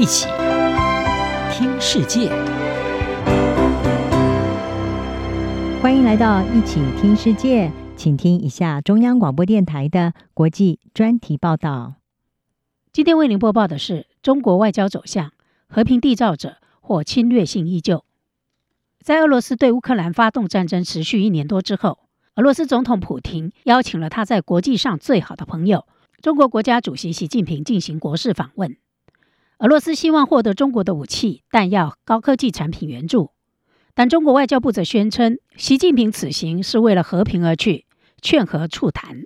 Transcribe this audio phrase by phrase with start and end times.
[0.00, 0.28] 一起
[1.50, 2.30] 听世界，
[5.82, 11.94] 欢迎来到一起听世界，请听一下中央广播电台的国际专题报道。
[12.92, 15.32] 今天为您播报的是中国外交走向：
[15.66, 18.04] 和平缔造者或侵略性依旧。
[19.02, 21.98] 在俄罗斯对乌克兰发动战争持续一年多之后，
[22.36, 25.88] 俄罗斯总统普京邀请了他在国际上最好的朋友。
[26.22, 28.76] 中国国家主席习近平进行国事访问，
[29.58, 33.32] 俄罗斯希望获得中国的武器、弹药、高科技产品援助，
[33.92, 37.84] 但中国外交部则宣称，习近平此行是为了和平而去，
[38.22, 39.24] 劝和促谈。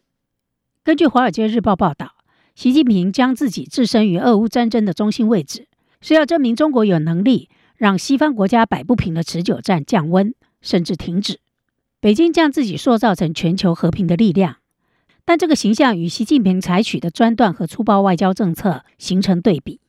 [0.83, 2.13] 根据《华尔街日报》报道，
[2.55, 5.69] 习近平将自己置身于俄乌战争的中心位置，
[6.01, 11.41] 是要证明中国有能力让西方国家摆不平的持久战降温，甚至停止。
[12.01, 14.57] 北京将自己塑造成全球和平的力量。
[15.27, 19.82] 但这个形象与习近平采取的专断和粗暴外交政策形成对比。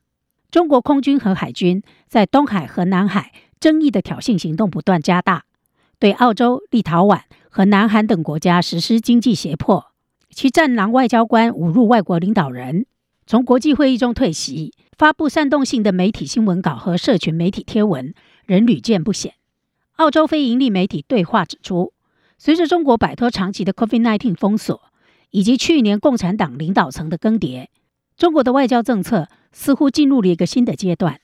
[0.53, 5.45] 中国空军和海军在东海和南海争议的挑衅行动不断加大，
[5.97, 9.87] 对澳洲、立陶宛和南韩等国家实施经济胁迫。
[10.29, 12.85] 其战狼外交官侮辱外国领导人，
[13.25, 18.13] 从国际会议中退席，发布煽动性的媒体新闻稿和社群媒体贴文，
[18.45, 19.33] 仍屡见不鲜。
[19.93, 21.93] 澳洲非营利媒体对话指出，
[22.37, 24.79] 随着中国摆脱长期的 COVID-19 封锁，
[25.31, 27.69] 以及去年共产党领导层的更迭，
[28.17, 31.19] 中国的外交政策似乎进入了一个新的阶段。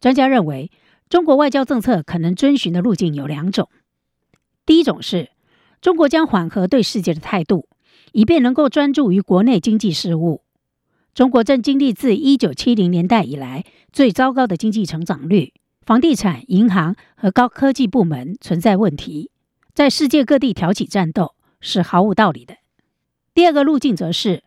[0.00, 0.70] 专家认为，
[1.08, 3.68] 中国外交政策可能遵循的路径有两种：
[4.66, 5.30] 第一种是
[5.80, 7.68] 中国将缓和对世界的态度，
[8.12, 10.42] 以便能够专注于国内经济事务。
[11.14, 15.52] 中国正经历自一九七零年代以来最糟糕的经济成长率，
[15.84, 19.30] 房地产、银行和高科技部门存在问题，
[19.74, 22.56] 在世界各地挑起战斗是毫无道理的。
[23.34, 24.42] 第二个路径则是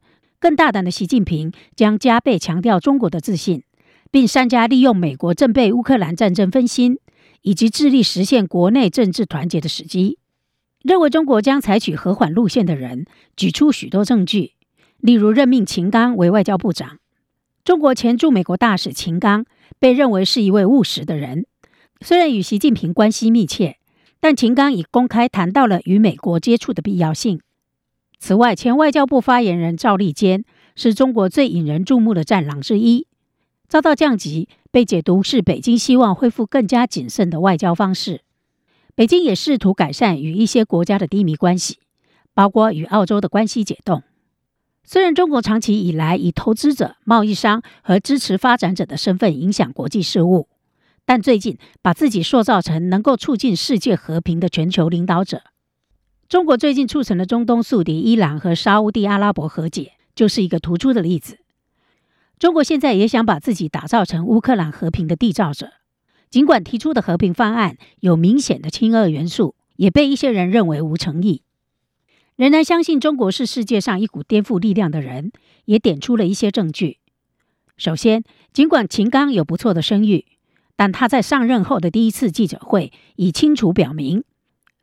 [0.46, 3.64] 更大胆的，习近平将加倍强调中国的自信，
[4.12, 7.00] 并善加利用美国正被乌克兰战争分心，
[7.42, 10.20] 以及致力实现国内政治团结的时机。
[10.84, 14.52] 认为中国将采取和缓路线的人举出许多证据，
[15.00, 17.00] 例如任命秦刚为外交部长。
[17.64, 19.46] 中国前驻美国大使秦刚
[19.80, 21.48] 被认为是一位务实的人，
[22.02, 23.78] 虽然与习近平关系密切，
[24.20, 27.42] 但秦刚已公开谈到了与美国接触的必要性。
[28.20, 30.44] 此外，前外交部发言人赵立坚
[30.76, 33.08] 是中国最引人注目的战狼之一，
[33.68, 38.22] 遭到降级，被解读是北京希望恢复更加谨慎的外交方式。
[38.96, 41.80] 北京也试图改善与一些国家的低迷关系，
[42.34, 44.04] 包括与澳洲的关系解冻。
[44.84, 50.48] 虽然中国长期以来以投资者、贸易商和支持发展者的身份影响国际事务，
[51.06, 55.42] 但最近把自己塑造成能够促进世界和平的全球领导者。
[56.28, 61.38] 中国最近促成了中东宿敌伊朗和沙乌地阿拉伯和解，就是一个突出的例子。
[62.40, 65.74] 中国现在也想把自己打造成乌克兰和平的缔造者，
[66.32, 71.44] 尽管提出的和平方案有明显的亲俄元素，也被一些人认为无诚意。
[72.36, 75.32] 仍然相信中国是世界上一股颠覆力量的人，
[75.66, 76.98] 也点出了一些证据。
[77.78, 80.26] 首先，尽管秦刚有不错的声誉，
[80.76, 84.24] 但他在上任后的第一次记者会已清楚表明。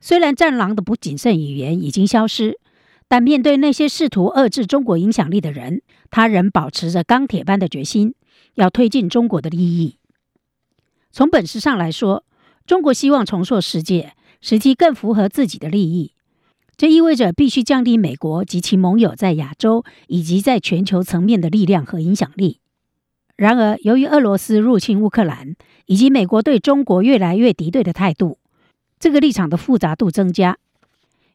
[0.05, 2.59] 虽然战狼的不谨慎语言已经消失，
[3.07, 5.81] 但面对那些试图遏制中国影响力的人，
[6.11, 8.13] 他仍保持着钢铁般的决心，
[8.55, 9.99] 要推进中国的利益。
[11.09, 12.25] 从本质上来说，
[12.67, 16.11] 中国希望重塑世界，使其更符合自己的利益。
[16.75, 22.59] 这意味着必须降低美国及其盟友在亚洲以及在全球层面的力量和影响力。
[23.37, 28.39] 然而，由于俄罗斯入侵乌克兰，以及美国对中国越来越敌对的态度。
[29.03, 30.57] 这个立场的复杂度增加，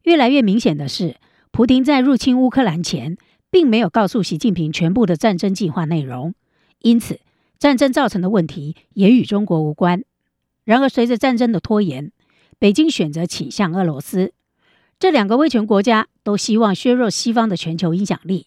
[0.05, 1.17] 越来越明显的是，
[1.51, 3.19] 普京在入侵乌克兰前，
[3.51, 6.33] 并没有告诉习近平全部的战争计划内容，
[6.79, 7.21] 因此
[7.59, 10.03] 战争造成的问题也与中国无关。
[10.65, 12.11] 然而，随着战争的拖延，
[12.59, 14.33] 北京选择倾向俄罗斯，
[14.99, 18.47] 这两个威权国家都希望削弱西方的全球影响力。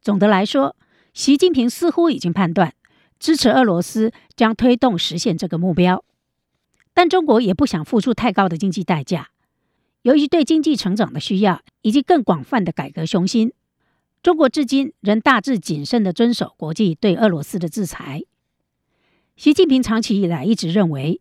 [0.00, 0.76] 总的来说，
[1.12, 2.72] 习近平似乎已经判断，
[3.18, 6.04] 支持俄罗斯将推动实现这个目标。
[6.94, 9.30] 但中国也不想付出太高的经济代价。
[10.02, 13.52] 由于对经济成长的需要以及更广泛的改革雄心，
[14.22, 18.22] 中国至今仍大致谨慎地遵守国际对俄罗斯的制裁。
[19.36, 21.20] 习近平长期以来一直认为，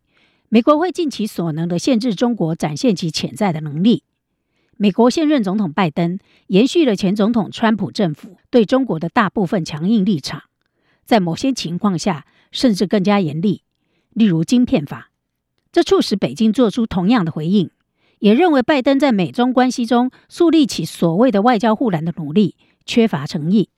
[0.50, 4.03] 美国会尽其所能地限制中国展现其潜在的能力。
[4.77, 6.17] 美国现任总统拜登
[6.47, 10.41] 延续了前总统川普政府对中国的大部分强硬立场，
[11.06, 13.62] 在某些情况下甚至更加严厉，
[14.09, 15.10] 例如晶片法。
[15.71, 17.69] 这促使北京做出同样的回应，
[18.19, 23.69] 也认为拜登在美中关系中树立起所谓的外交护栏的努力缺乏诚意。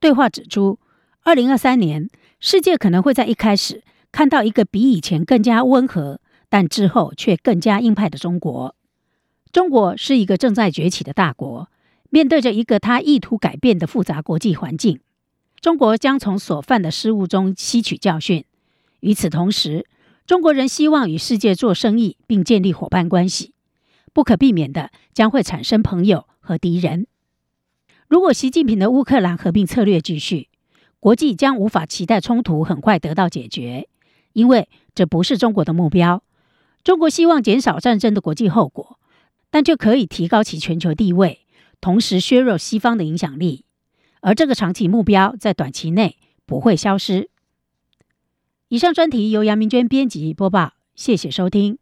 [0.00, 0.78] 对话指出，
[1.22, 2.10] 二零二三年
[2.40, 8.74] 世界可能会在一开始看到一个比以前更加温和，但之后却更加硬派的中国。
[9.52, 11.70] 中国是一个正在崛起的大国，
[12.10, 15.00] 面对着一个他意图改变的复杂国际环境，
[15.60, 18.44] 中国将从所犯的失误中吸取教训。
[19.00, 19.86] 与此同时，
[20.26, 23.54] 中国人希望与世界做生意并建立伙伴关系，
[24.12, 27.06] 不可避免的将会产生朋友和敌人。
[28.08, 30.48] 如果习近平的乌克兰合并策略继续，
[30.98, 33.88] 国际将无法期待冲突很快得到解决，
[34.32, 36.24] 因为这不是中国的目标。
[36.82, 38.98] 中国希望减少战争的国际后果。
[39.48, 41.46] 但就可以提高其全球地位，
[41.80, 43.64] 同时削弱西方的影响力，
[44.20, 47.30] 而这个长期目标在短期内不会消失。
[48.68, 51.78] 以上专题由杨明娟编辑播报，谢谢收听。